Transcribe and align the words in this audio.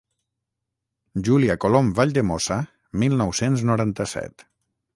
Júlia 1.27 1.55
Colom 1.65 1.91
Valldemossa 1.99 2.59
mil 3.03 3.17
nou-cents 3.23 3.69
noranta-set 3.73 4.47